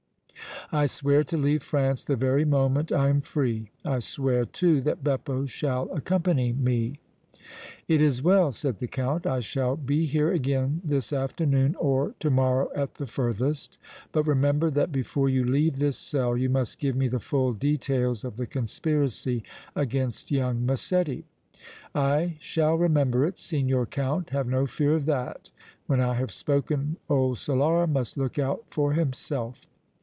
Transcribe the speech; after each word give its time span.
"I 0.73 0.85
swear 0.85 1.25
to 1.25 1.35
leave 1.35 1.63
France 1.63 2.01
the 2.05 2.15
very 2.15 2.45
moment 2.45 2.93
I 2.93 3.09
am 3.09 3.19
free! 3.19 3.71
I 3.83 3.99
swear, 3.99 4.45
too, 4.45 4.79
that 4.83 5.03
Beppo 5.03 5.45
shall 5.45 5.91
accompany 5.91 6.53
me!" 6.53 7.01
"It 7.89 8.01
is 8.01 8.21
well," 8.23 8.53
said 8.53 8.79
the 8.79 8.87
Count. 8.87 9.27
"I 9.27 9.41
shall 9.41 9.75
be 9.75 10.05
here 10.05 10.31
again 10.31 10.79
this 10.81 11.11
afternoon 11.11 11.75
or 11.75 12.15
to 12.19 12.29
morrow 12.29 12.69
at 12.73 12.95
the 12.95 13.05
furthest; 13.05 13.77
but 14.13 14.23
remember 14.25 14.69
that 14.71 14.93
before 14.93 15.27
you 15.27 15.43
leave 15.43 15.75
this 15.75 15.97
cell 15.97 16.37
you 16.37 16.47
must 16.49 16.79
give 16.79 16.95
me 16.95 17.09
the 17.09 17.19
full 17.19 17.51
details 17.51 18.23
of 18.23 18.37
the 18.37 18.47
conspiracy 18.47 19.43
against 19.75 20.31
young 20.31 20.65
Massetti!" 20.65 21.25
"I 21.93 22.37
shall 22.39 22.75
remember 22.77 23.25
it, 23.25 23.39
Signor 23.39 23.87
Count; 23.87 24.29
have 24.29 24.47
no 24.47 24.65
fear 24.67 24.95
of 24.95 25.05
that! 25.07 25.49
When 25.87 25.99
I 25.99 26.13
have 26.13 26.31
spoken 26.31 26.95
old 27.09 27.39
Solara 27.39 27.87
must 27.91 28.15
look 28.15 28.39
out 28.39 28.63
for 28.69 28.93
himself!" 28.93 29.65